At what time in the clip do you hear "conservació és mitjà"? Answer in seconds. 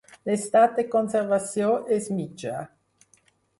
0.95-2.65